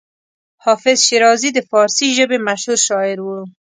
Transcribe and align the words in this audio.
حافظ 0.63 0.97
شیرازي 1.07 1.49
د 1.53 1.59
فارسي 1.69 2.07
ژبې 2.17 2.37
مشهور 2.47 2.79
شاعر 2.87 3.17
و. 3.21 3.27